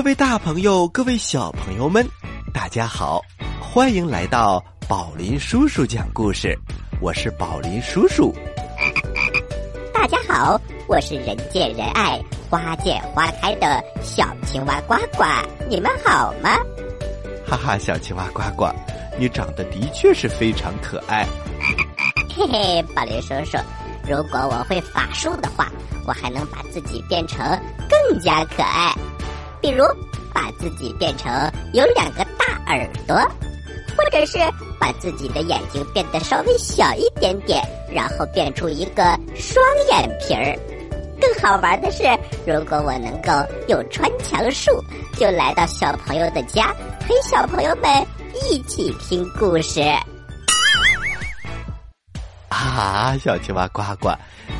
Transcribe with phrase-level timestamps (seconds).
[0.00, 2.08] 各位大朋友，各位小朋友们，
[2.54, 3.20] 大家好，
[3.60, 6.58] 欢迎来到宝林叔叔讲故事。
[7.02, 8.34] 我是宝林叔叔。
[9.92, 15.24] 大家好，我是人见人爱、花见花开的小青蛙呱呱。
[15.68, 16.56] 你们好吗？
[17.46, 18.74] 哈哈，小青蛙呱呱，
[19.18, 21.28] 你长得的确是非常可爱。
[22.34, 23.58] 嘿嘿，宝林叔叔，
[24.08, 25.70] 如果我会法术的话，
[26.06, 27.38] 我还能把自己变成
[27.86, 28.94] 更加可爱。
[29.60, 29.84] 比如，
[30.32, 31.30] 把自己变成
[31.72, 33.16] 有两个大耳朵，
[33.96, 34.38] 或者是
[34.78, 39.02] 把自己的眼睛变得稍微小一点点，然后变出一个
[39.34, 40.58] 双眼皮儿。
[41.20, 42.04] 更好玩的是，
[42.46, 43.30] 如果我能够
[43.68, 44.70] 有穿墙术，
[45.18, 48.06] 就来到小朋友的家，陪小朋友们
[48.50, 49.82] 一起听故事。
[52.48, 54.10] 啊，小青蛙呱呱，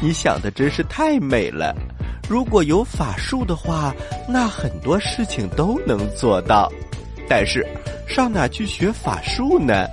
[0.00, 1.74] 你想的真是太美了。
[2.30, 3.92] 如果有法术的话，
[4.28, 6.70] 那很多事情都能做到。
[7.28, 7.66] 但是，
[8.06, 9.84] 上哪去学法术呢？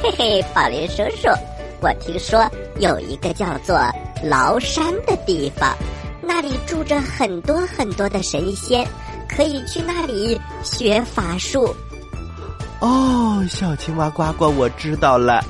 [0.00, 1.28] 嘿 嘿，宝林叔叔，
[1.80, 2.48] 我听说
[2.78, 3.76] 有一个叫做
[4.22, 5.76] 崂山的地方，
[6.22, 8.86] 那里住着很多很多的神仙，
[9.28, 11.74] 可以去那里学法术。
[12.78, 15.44] 哦，小青蛙呱呱，我知道了，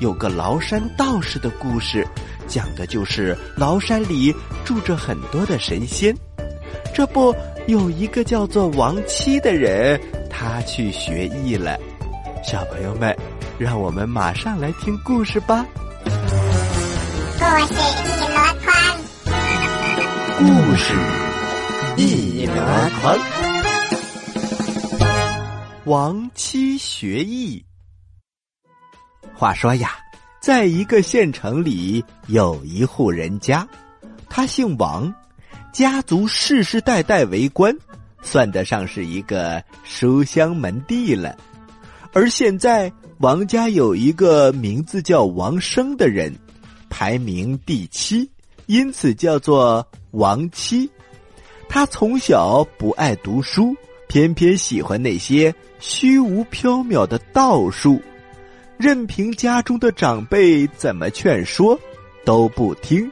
[0.00, 2.08] 有个崂山道士的故事。
[2.46, 4.34] 讲的就是崂山里
[4.64, 6.14] 住着很多的神仙，
[6.94, 7.34] 这不
[7.66, 10.00] 有一个叫做王七的人，
[10.30, 11.78] 他去学艺了。
[12.42, 13.16] 小朋友们，
[13.58, 15.66] 让我们马上来听故事吧。
[16.04, 16.10] 故
[17.66, 18.74] 事一箩筐，
[20.38, 20.94] 故事
[21.96, 22.54] 一箩
[23.00, 23.18] 筐。
[25.84, 27.64] 王七学艺。
[29.34, 30.03] 话说呀。
[30.44, 33.66] 在一个县城里，有一户人家，
[34.28, 35.10] 他姓王，
[35.72, 37.74] 家族世世代代为官，
[38.20, 41.34] 算得上是一个书香门第了。
[42.12, 46.30] 而现在，王家有一个名字叫王生的人，
[46.90, 48.30] 排名第七，
[48.66, 50.90] 因此叫做王七。
[51.70, 53.74] 他从小不爱读书，
[54.08, 57.98] 偏偏喜欢那些虚无缥缈的道术。
[58.76, 61.78] 任凭家中的长辈怎么劝说，
[62.24, 63.10] 都不听。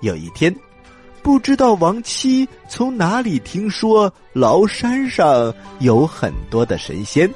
[0.00, 0.54] 有一天，
[1.22, 7.32] 不知道王七从哪里听说崂山上有很多的神仙，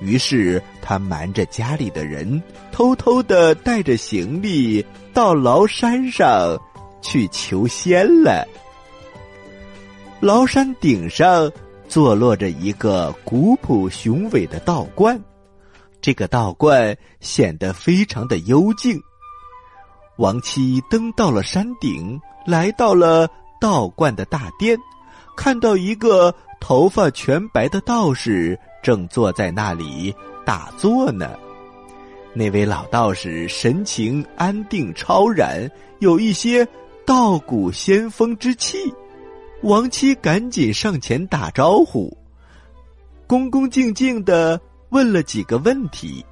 [0.00, 6.56] 于是他瞒着家里的人，偷偷的带着行李到崂山上
[7.02, 8.46] 去求仙了。
[10.20, 11.50] 崂山顶上
[11.88, 15.20] 坐落着一个古朴雄伟的道观。
[16.06, 18.96] 这个道观显得非常的幽静。
[20.18, 23.28] 王七登到了山顶，来到了
[23.60, 24.78] 道观的大殿，
[25.36, 31.36] 看到一个头发全白的道士正坐在那里打坐呢。
[32.32, 35.68] 那位老道士神情安定超然，
[35.98, 36.64] 有一些
[37.04, 38.78] 道骨仙风之气。
[39.62, 42.16] 王七赶紧上前打招呼，
[43.26, 44.60] 恭恭敬敬的。
[44.90, 46.24] 问了几个问题，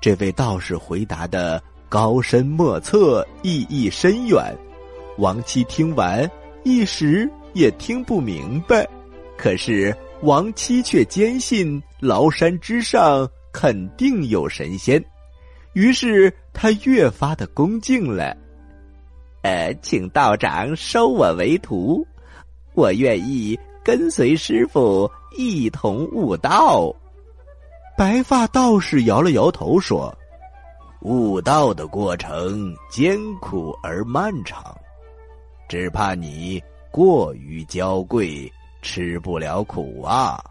[0.00, 4.56] 这位道士回答的高深莫测，意义深远。
[5.18, 6.28] 王七听完
[6.64, 8.88] 一时也听不明白，
[9.36, 15.02] 可是王七却坚信崂山之上肯定有神仙，
[15.74, 18.34] 于是他越发的恭敬了。
[19.42, 22.06] 呃，请道长收我为徒，
[22.74, 26.94] 我愿意跟随师傅一同悟道。
[28.00, 30.10] 白发道士摇了摇头说
[31.04, 34.74] ：“悟道的过程艰苦而漫长，
[35.68, 36.58] 只怕你
[36.90, 38.50] 过于娇贵，
[38.80, 40.42] 吃不了苦啊。”“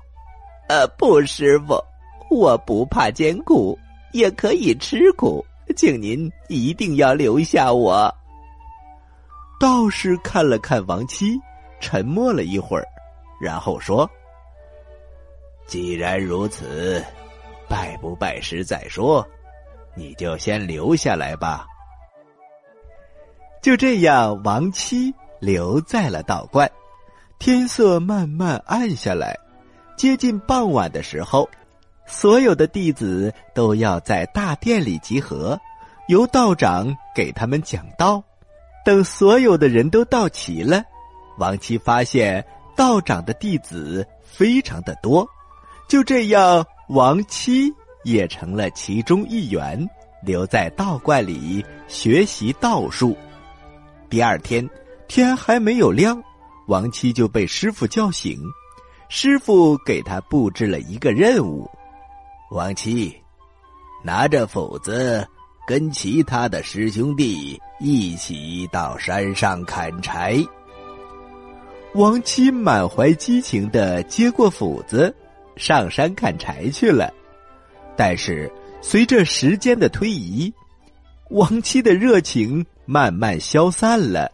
[0.69, 1.84] 呃，不，师傅，
[2.30, 3.75] 我不怕艰苦，
[4.13, 5.44] 也可以吃苦，
[5.75, 8.13] 请您一定要留下我。”
[9.60, 11.36] 道士看了看王七，
[11.80, 12.86] 沉默了一会儿，
[13.42, 14.07] 然后说
[15.66, 17.04] ：“既然如此。”
[17.69, 19.25] 拜不拜时再说，
[19.95, 21.68] 你就先留下来吧。
[23.62, 26.69] 就这样，王七留在了道观。
[27.38, 29.38] 天色慢慢暗下来，
[29.95, 31.48] 接近傍晚的时候，
[32.06, 35.60] 所有的弟子都要在大殿里集合，
[36.07, 38.24] 由道长给他们讲道。
[38.83, 40.83] 等所有的人都到齐了，
[41.38, 42.44] 王七发现
[42.75, 45.27] 道长的弟子非常的多。
[45.88, 46.65] 就这样。
[46.89, 47.71] 王七
[48.03, 49.88] 也成了其中一员，
[50.24, 53.15] 留在道观里学习道术。
[54.09, 54.68] 第二天
[55.07, 56.19] 天还没有亮，
[56.68, 58.39] 王七就被师傅叫醒。
[59.07, 61.69] 师傅给他布置了一个任务：
[62.50, 63.15] 王七，
[64.03, 65.24] 拿着斧子，
[65.68, 70.44] 跟其他的师兄弟一起到山上砍柴。
[71.94, 75.15] 王七满怀激情的接过斧子，
[75.59, 77.13] 上山砍柴去了。
[77.97, 78.50] 但是
[78.81, 80.51] 随着时间的推移，
[81.29, 84.31] 王七的热情慢慢消散了，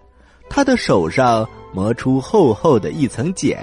[0.50, 3.58] 他的手上磨出厚厚的一层茧。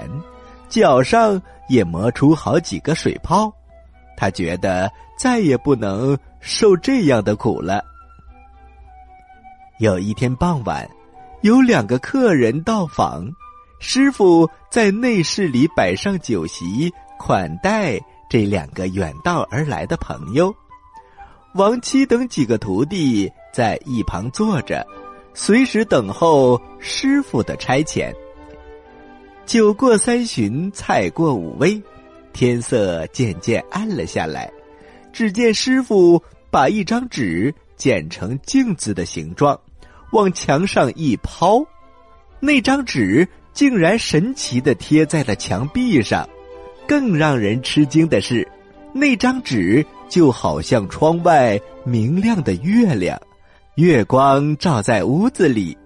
[0.67, 3.51] 脚上也磨出好几个水泡，
[4.17, 7.83] 他觉得再也不能受这样的苦了。
[9.79, 10.89] 有一天傍晚，
[11.41, 13.29] 有两个客人到访，
[13.79, 16.91] 师傅在内室里摆上酒席
[17.25, 17.97] 款待
[18.29, 20.53] 这两个远道而来的朋友。
[21.55, 24.85] 王七等几个徒弟在一旁坐着，
[25.33, 28.13] 随时等候师傅的差遣。
[29.45, 31.81] 酒过三巡，菜过五味，
[32.33, 34.51] 天色渐渐暗了下来。
[35.13, 36.21] 只见师傅
[36.51, 39.57] 把一张纸剪成镜子的形状，
[40.11, 41.63] 往墙上一抛，
[42.41, 46.27] 那张纸竟然神奇的贴在了墙壁上。
[46.87, 48.47] 更让人吃惊的是，
[48.93, 53.19] 那张纸就好像窗外明亮的月亮，
[53.75, 55.77] 月光照在屋子里，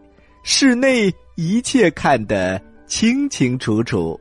[0.44, 2.62] 室内一切看得。
[2.88, 4.18] 清清楚楚。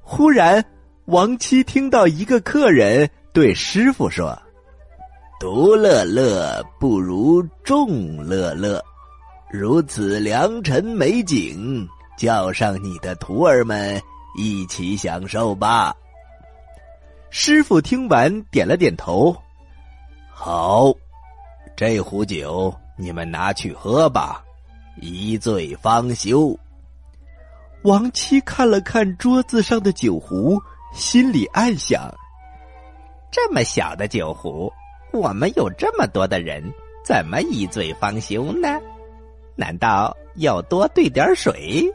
[0.00, 0.64] 忽然，
[1.04, 4.36] 王七听到一个客人对师傅说
[5.38, 8.82] ：“独乐乐不如众乐乐，
[9.48, 11.86] 如此良辰美景，
[12.18, 14.02] 叫上你的徒儿们
[14.36, 15.94] 一起享受吧。”
[17.30, 19.34] 师傅听完点了点头
[20.30, 20.92] ：“好，
[21.74, 24.44] 这壶酒你们拿去喝吧，
[25.00, 26.58] 一醉方休。”
[27.84, 30.60] 王七看了看桌子上的酒壶，
[30.92, 32.12] 心里暗想：
[33.30, 34.72] 这么小的酒壶，
[35.12, 36.62] 我们有这么多的人，
[37.04, 38.68] 怎么一醉方休呢？
[39.56, 41.92] 难道要多兑点水？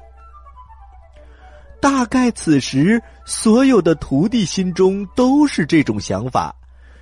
[1.79, 6.53] 大概此时，所有的徒弟心中都是这种想法，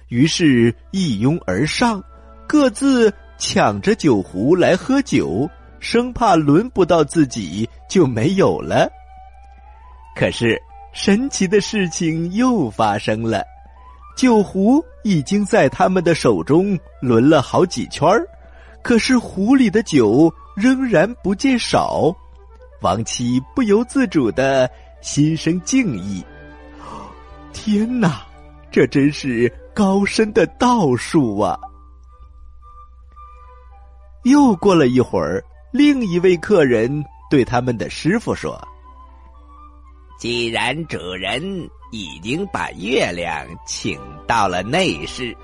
[0.09, 2.03] 于是一拥而上，
[2.47, 5.49] 各自抢着酒壶来喝酒。
[5.77, 8.89] 生怕轮不到自己就没有了。
[10.15, 10.59] 可是
[10.93, 13.43] 神奇的事情又发生了，
[14.17, 18.27] 酒壶已经在他们的手中轮了好几圈儿，
[18.81, 22.15] 可是壶里的酒仍然不见少。
[22.85, 24.69] 王七不由自主的
[25.01, 26.23] 心生敬意。
[27.51, 28.23] 天哪，
[28.69, 31.57] 这真是高深的道术啊！
[34.23, 35.43] 又过了一会儿。
[35.71, 38.55] 另一位客人对他们的师傅说
[40.19, 41.43] ：“既然主人
[41.91, 45.35] 已经把月亮请到了内室，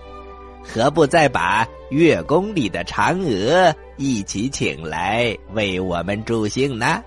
[0.64, 7.04] 何不再把月宫里的嫦娥一起请来为我们助兴呢？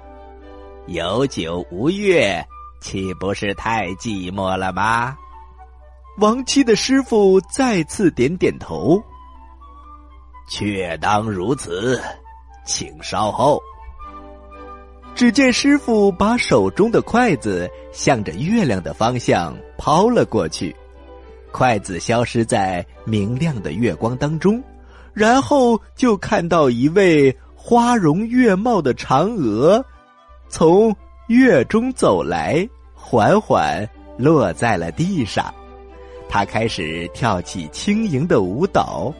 [0.87, 2.45] 有酒无月，
[2.81, 5.17] 岂不是太寂寞了吗？”
[6.19, 9.03] 王七的师傅再次点点头
[10.49, 12.01] ：“确当如此。”
[12.67, 13.61] 请稍后。
[15.15, 20.75] 只见师傅把手中的筷子向着月亮的方向抛了过去，
[21.53, 24.63] 筷子消失在明亮的月光当中，
[25.13, 29.85] 然后就看到一位花容月貌的嫦娥
[30.55, 30.95] 从
[31.27, 33.85] 月中走来，缓缓
[34.17, 35.53] 落在了地上。
[36.29, 39.13] 他开始跳起轻盈的舞蹈。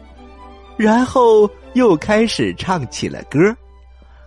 [0.77, 3.37] 然后又开始唱起了歌，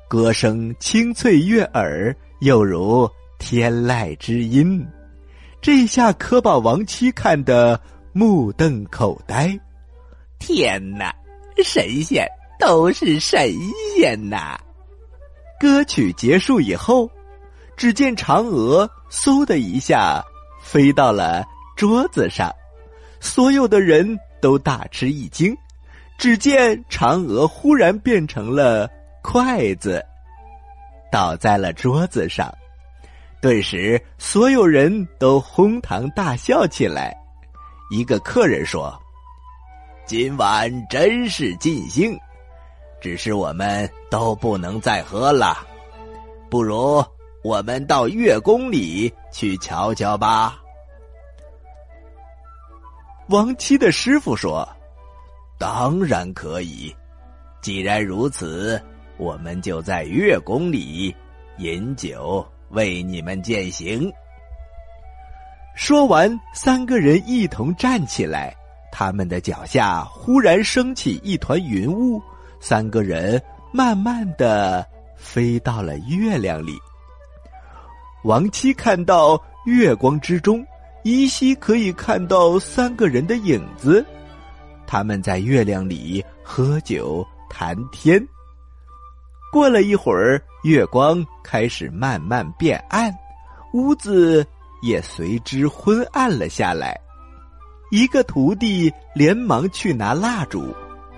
[0.06, 4.86] 歌声清脆悦耳，又如天籁之音。
[5.62, 7.80] 这下可把王七看得
[8.12, 9.58] 目瞪口呆。
[10.38, 11.10] 天哪，
[11.64, 12.28] 神仙
[12.60, 13.50] 都是神
[13.96, 14.60] 仙呐！
[15.58, 17.10] 歌曲结束以后，
[17.76, 20.22] 只见嫦娥嗖的一下
[20.62, 21.44] 飞到了
[21.76, 22.50] 桌子上，
[23.20, 25.56] 所有的人都大吃一惊。
[26.16, 28.88] 只见嫦娥忽然变成了
[29.22, 30.04] 筷子，
[31.12, 32.52] 倒在了桌子上，
[33.40, 37.16] 顿时所有人都哄堂大笑起来。
[37.90, 38.92] 一个客人说
[40.06, 42.18] ：“今晚真是尽兴，
[43.00, 45.66] 只是我们都不能再喝了，
[46.50, 47.04] 不如
[47.42, 50.58] 我们到月宫里去瞧瞧吧。”
[53.28, 54.68] 王七的师傅说。
[55.60, 56.94] 当然可以，
[57.60, 58.80] 既然如此，
[59.16, 61.12] 我们就在月宫里
[61.56, 64.08] 饮酒为你们践行。
[65.74, 68.54] 说完，三个人一同站起来，
[68.92, 72.22] 他们的脚下忽然升起一团云雾，
[72.60, 73.40] 三个人
[73.72, 74.86] 慢慢的
[75.16, 76.78] 飞到了月亮里。
[78.24, 80.64] 王七看到月光之中，
[81.04, 84.04] 依稀可以看到三个人的影子，
[84.86, 88.20] 他们在月亮里喝酒谈天。
[89.52, 93.12] 过了一会儿，月光开始慢慢变暗，
[93.72, 94.46] 屋子。
[94.80, 96.96] 也随之昏暗了下来。
[97.90, 100.72] 一个徒弟连忙去拿蜡烛，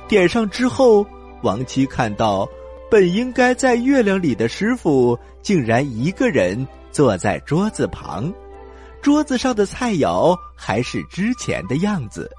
[0.09, 1.07] 点上之后，
[1.43, 2.49] 王七看到
[2.91, 8.33] 本应该在月亮里的师傅，竟然一个人坐在桌子旁，
[9.01, 12.31] 桌子上的菜肴还是之前的样子，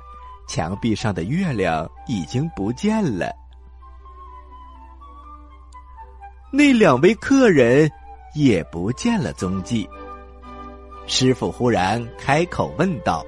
[0.48, 3.32] 墙壁上的月亮已经不见了。
[6.52, 7.90] 那两位客人
[8.36, 9.88] 也不见了踪迹。
[11.08, 13.26] 师傅忽然开口问道：“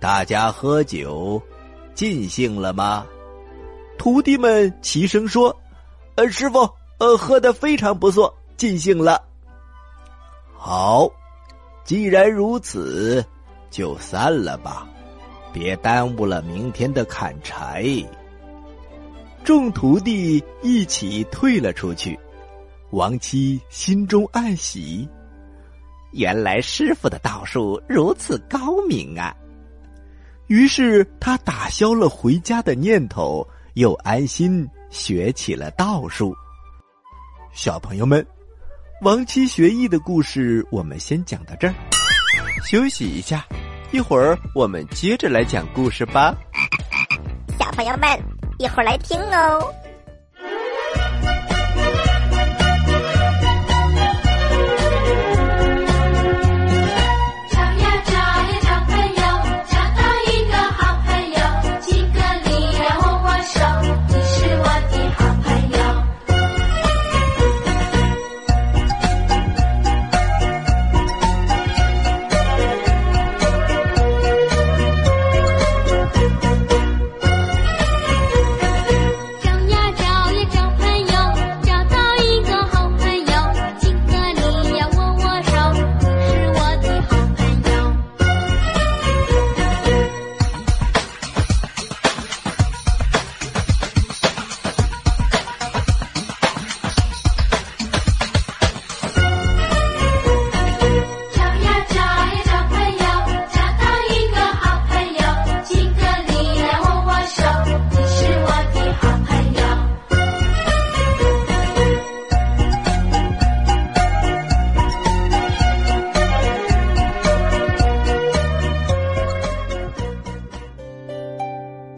[0.00, 1.40] 大家喝酒
[1.94, 3.06] 尽兴了吗？”
[3.98, 5.54] 徒弟们齐声说
[6.16, 9.22] ：“呃，师傅，呃，喝的非常不错，尽兴了。”
[10.56, 11.10] 好，
[11.84, 13.24] 既然如此，
[13.70, 14.86] 就散了吧，
[15.52, 17.86] 别耽误了明天的砍柴。
[19.44, 22.18] 众徒弟一起退了出去。
[22.90, 25.08] 王七心中暗喜。
[26.12, 29.34] 原来师傅的道术如此高明啊！
[30.46, 36.34] 于是他打消了回家的念头，又安心学起了道术。
[37.52, 38.24] 小朋友们，
[39.02, 41.74] 亡妻学艺的故事我们先讲到这儿，
[42.64, 43.44] 休息一下，
[43.92, 46.34] 一会儿我们接着来讲故事吧。
[47.58, 48.08] 小朋友们，
[48.58, 49.83] 一会儿来听哦。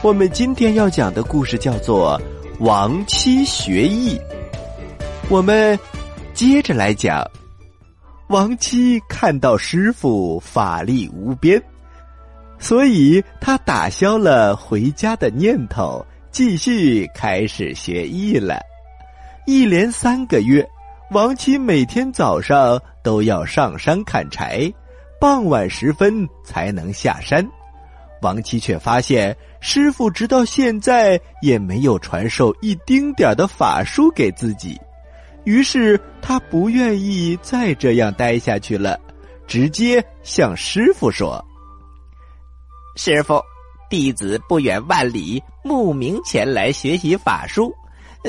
[0.00, 2.20] 我们今天要讲的故事叫做
[2.64, 4.16] 《亡妻学艺》。
[5.28, 5.76] 我们
[6.32, 7.28] 接着来讲。
[8.28, 11.60] 亡妻看到师傅法力无边，
[12.58, 18.60] 所以他打消了回家的念头，继续开始学艺了。
[19.46, 20.64] 一连三个月，
[21.10, 24.72] 王七每天早上都要上山砍柴，
[25.18, 27.44] 傍晚时分才能下山。
[28.22, 29.36] 王七却发现。
[29.60, 34.80] 师傅直到现在也没有传授一丁点的法术给自己，
[35.44, 38.98] 于是他不愿意再这样待下去了，
[39.46, 41.44] 直接向师傅说
[42.96, 43.42] ：“师傅，
[43.90, 47.74] 弟子不远万里慕名前来学习法术，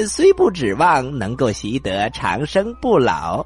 [0.07, 3.45] 虽不指望能够习得长生不老，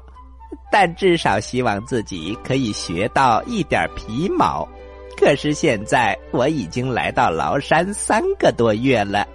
[0.72, 4.66] 但至少希望自己可以学到一点皮毛。
[5.16, 9.26] 可是现在我已经来到崂山三个多月了，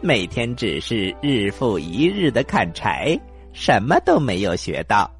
[0.00, 3.18] 每天只是日复一日的砍柴，
[3.52, 5.10] 什么都没有学到。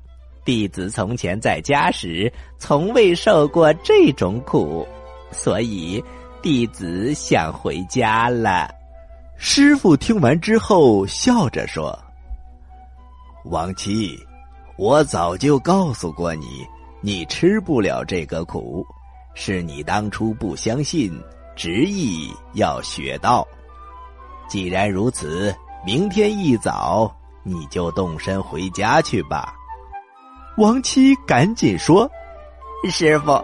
[0.45, 4.87] 弟子从前在家时从未受过这种苦，
[5.31, 6.03] 所以
[6.43, 8.69] 弟子想回家了。
[9.37, 11.99] 师傅听完之后笑着说
[13.47, 14.19] ：“王七，
[14.77, 16.67] 我早就告诉过你，
[17.01, 18.85] 你吃不了这个苦。”
[19.43, 21.19] 是你当初不相信，
[21.57, 23.49] 执意要学道。
[24.47, 27.11] 既然如此，明天一早
[27.43, 29.55] 你就动身回家去吧。
[30.59, 32.07] 王七赶紧说
[32.93, 33.43] ：“师傅，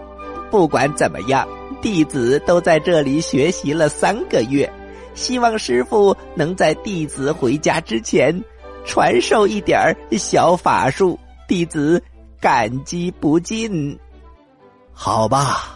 [0.51, 1.49] 不管怎么样，
[1.81, 4.71] 弟子都在这里学习了三个月，
[5.15, 8.39] 希望师傅能在弟子回家之前
[8.85, 12.03] 传授一点小法术，弟子
[12.39, 13.99] 感激不尽。”
[14.93, 15.73] 好吧。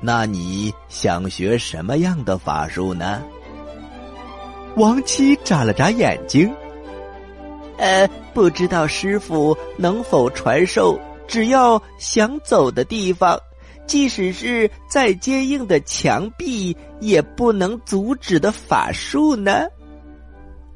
[0.00, 3.22] 那你想学什么样的法术呢？
[4.76, 6.54] 王七眨了眨眼睛，
[7.78, 10.96] 呃，不知道师傅能否传授
[11.26, 13.36] 只要想走的地方，
[13.86, 19.66] 即使是再坚硬的墙壁也不能阻止的法术呢？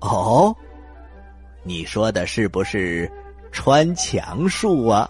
[0.01, 0.53] 哦，
[1.63, 3.09] 你说的是不是
[3.53, 5.09] 穿墙术啊？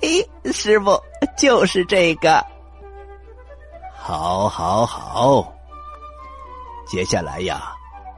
[0.00, 0.98] 诶，师傅
[1.36, 2.42] 就是这个。
[4.02, 5.52] 好，好，好。
[6.86, 7.74] 接下来呀，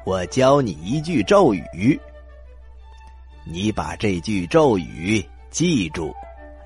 [0.07, 2.01] 我教你一句咒语。
[3.45, 6.15] 你把这句咒语记住，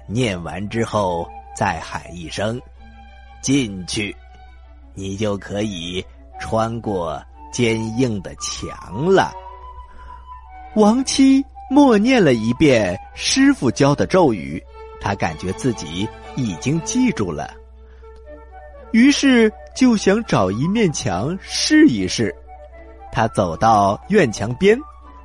[0.07, 1.27] 念完之后
[1.57, 2.61] 再喊一声
[3.41, 4.15] “进去”，
[4.93, 6.05] 你就可以
[6.39, 9.33] 穿过坚硬的墙了。
[10.75, 14.63] 王七默念了一遍师傅教的咒语，
[15.01, 17.53] 他感觉自己已经记住了。
[18.97, 22.35] 于是就想找一面墙试一试。
[23.13, 24.81] 他走到院墙边，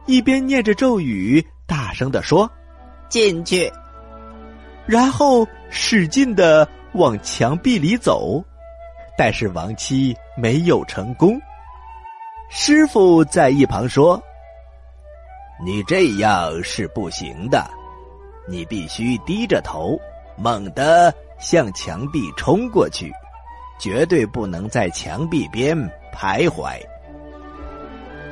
[0.05, 2.51] 一边念着咒语，大声的说
[3.07, 3.71] ：“进去。”
[4.85, 8.43] 然后使劲的往墙壁里走，
[9.17, 11.39] 但是王七没有成功。
[12.49, 14.21] 师傅在一旁说
[15.65, 17.65] ：“你这样是不行的，
[18.49, 19.97] 你必须低着头，
[20.35, 23.09] 猛地向墙壁冲过去。”
[23.81, 25.75] 绝对不能在墙壁边
[26.15, 26.79] 徘徊。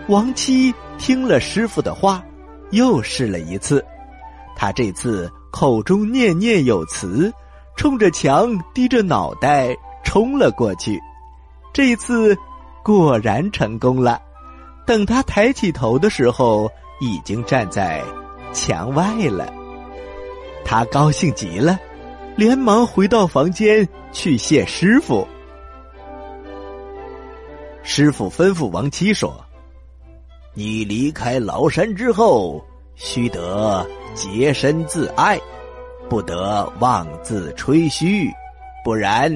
[0.08, 2.24] 王七听了师傅的话，
[2.70, 3.84] 又试了一次。
[4.56, 7.34] 他这次口中念念有词，
[7.76, 11.00] 冲着墙低着脑袋冲了过去。
[11.74, 12.38] 这次
[12.84, 14.22] 果然成功了。
[14.86, 18.04] 等他抬起头的时候，已经站在
[18.54, 19.52] 墙外了。
[20.66, 21.80] 他高兴极了，
[22.36, 25.28] 连忙回到房间去谢师傅。
[27.82, 29.34] 师傅吩咐王七说
[30.54, 32.64] ：“你离开崂山之后，
[32.96, 35.40] 须得洁身自爱，
[36.10, 38.32] 不得妄自吹嘘，
[38.84, 39.32] 不然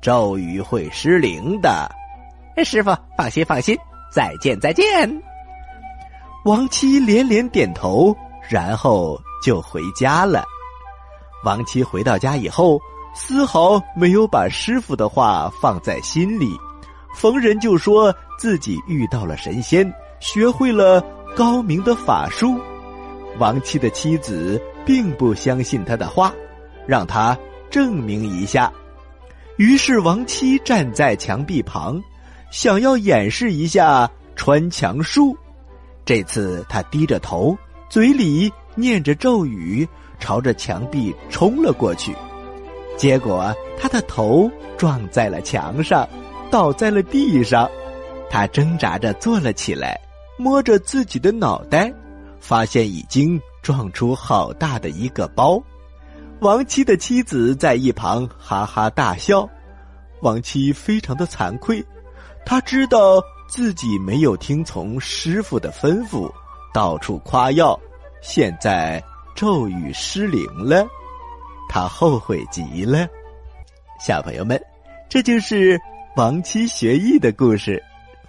[0.00, 1.90] 咒语会失灵的。”
[2.64, 3.76] 师傅放心放心，
[4.12, 5.22] 再见再见。
[6.44, 8.16] 王七连连点头，
[8.48, 10.44] 然后就回家了。
[11.44, 12.80] 王七回到家以后，
[13.14, 16.56] 丝毫没有把师傅的话放在心里。
[17.18, 21.04] 逢人就说自己遇到了神仙，学会了
[21.34, 22.60] 高明的法术。
[23.38, 26.32] 王七的妻子并不相信他的话，
[26.86, 27.36] 让他
[27.68, 28.72] 证明一下。
[29.56, 32.00] 于是王七站在墙壁旁，
[32.52, 35.36] 想要演示一下穿墙术。
[36.04, 37.58] 这次他低着头，
[37.90, 39.84] 嘴里念着咒语，
[40.20, 42.14] 朝着墙壁冲了过去。
[42.96, 46.08] 结果他的头撞在了墙上。
[46.50, 47.70] 倒在了地上，
[48.30, 49.98] 他挣扎着坐了起来，
[50.36, 51.92] 摸着自己的脑袋，
[52.40, 55.62] 发现已经撞出好大的一个包。
[56.40, 59.48] 王七的妻子在一旁哈哈大笑。
[60.20, 61.84] 王七非常的惭愧，
[62.44, 66.28] 他知道自己没有听从师傅的吩咐，
[66.74, 67.78] 到处夸耀，
[68.20, 69.02] 现在
[69.36, 70.86] 咒语失灵了，
[71.68, 73.06] 他后悔极了。
[74.00, 74.60] 小朋友们，
[75.08, 75.80] 这就是。
[76.18, 77.80] 王七学艺的故事，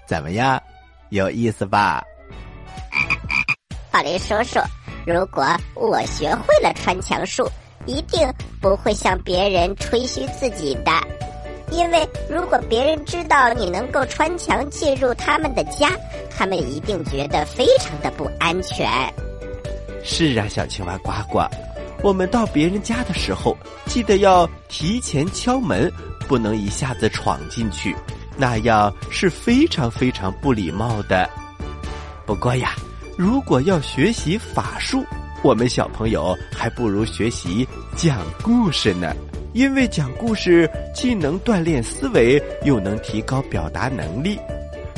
[0.06, 0.62] 怎么样？
[1.10, 2.04] 有意思吧？
[3.90, 4.60] 宝林叔叔，
[5.08, 7.50] 如果我学会了穿墙术，
[7.88, 10.92] 一定不会向别人吹嘘自己的，
[11.72, 15.90] 因为如果别人知道你能够穿墙进入他们的家，
[16.30, 18.88] 他们一定觉得非常的不安全。
[20.04, 21.40] 是啊，小青蛙呱呱，
[22.04, 25.92] 我们到别人家的时候，记得要提前敲门，
[26.30, 27.96] 不能一下子闯进去，
[28.38, 31.28] 那样是非常非常不礼貌的。
[32.24, 32.76] 不过呀，
[33.18, 35.04] 如果要学习法术，
[35.42, 39.16] 我们小朋友还不如学习讲故事呢，
[39.54, 44.38] 因为讲故事既能锻炼思维，又能提高表达能力。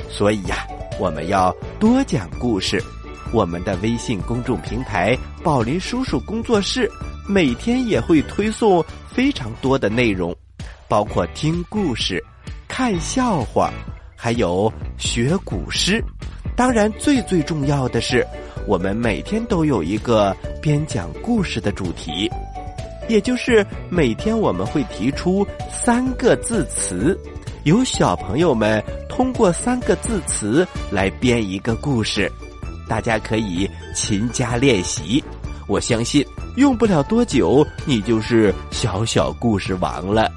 [0.09, 0.67] 所以呀，
[0.99, 2.83] 我们要多讲故事。
[3.31, 6.91] 我们的微信公众平台“宝林叔叔工作室”
[7.25, 10.35] 每天也会推送非常多的内容，
[10.91, 12.21] 包括听故事、
[12.67, 13.71] 看笑话，
[14.13, 16.03] 还有学古诗。
[16.53, 18.27] 当然，最最重要的是，
[18.67, 22.29] 我们每天都有一个编讲故事的主题，
[23.07, 27.17] 也就是每天我们会提出三个字词，
[27.63, 32.29] 由小朋友们通过三个字词来编一个故事。
[32.85, 35.23] 大家可以勤加练习，
[35.69, 36.21] 我相信
[36.57, 40.29] 用不了多久，你就是小小故事王了。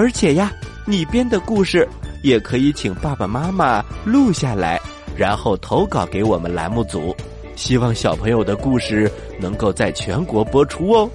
[0.00, 0.50] 而且呀，
[0.86, 1.86] 你编的故事
[2.22, 4.80] 也可以请爸爸妈妈录下来，
[5.14, 7.14] 然后投稿给我们栏目组。
[7.54, 11.10] 希望小朋友的故事能够在全国播出哦。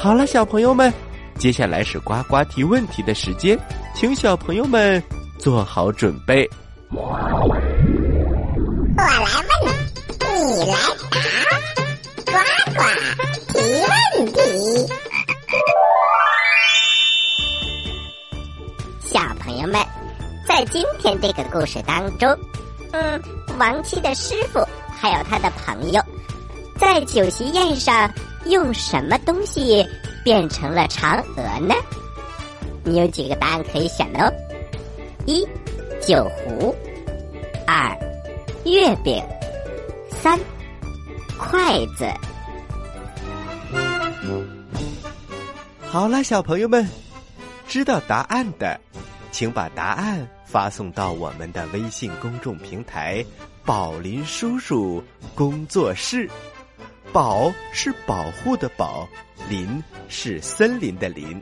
[0.00, 0.90] 好了，小朋友们，
[1.38, 3.58] 接下来是呱呱提问题的时间，
[3.94, 5.02] 请小朋友们
[5.38, 6.48] 做好准备。
[6.90, 7.60] 我来问。
[10.30, 10.78] 你来
[11.12, 11.12] 答，
[12.24, 12.32] 呱
[12.74, 12.80] 呱
[13.52, 14.38] 提问题。
[19.68, 19.80] 们，
[20.46, 22.28] 在今天这个故事当中，
[22.92, 23.20] 嗯，
[23.58, 26.02] 王七的师傅还有他的朋友，
[26.78, 28.10] 在酒席宴上
[28.46, 29.86] 用什么东西
[30.24, 31.74] 变成了嫦娥呢？
[32.84, 34.32] 你有几个答案可以选的哦？
[35.26, 35.46] 一，
[36.00, 36.74] 酒壶；
[37.66, 37.96] 二，
[38.64, 39.22] 月饼。
[40.22, 40.38] 三，
[41.38, 42.06] 筷子。
[45.86, 46.88] 好了，小朋友们，
[47.68, 48.80] 知道答案的，
[49.38, 53.24] 请把答案发送到我们的微信公众平台
[53.64, 55.00] “宝林叔叔
[55.32, 56.28] 工作室”。
[57.14, 59.08] 宝是保护的宝，
[59.48, 61.40] 林是森林的林。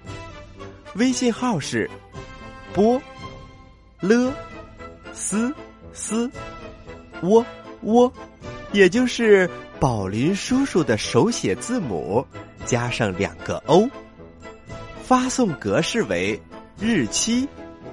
[0.97, 1.91] 微信号是
[2.75, 3.01] 波
[4.01, 4.31] 了
[5.15, 5.51] 斯
[5.95, 6.31] 斯
[7.23, 7.43] 窝
[7.81, 8.13] 窝。
[8.73, 12.27] 也就是宝林叔叔的手写字母
[12.67, 13.89] 加上两个 O，
[15.03, 16.39] 发送格式为
[16.79, 17.49] 日期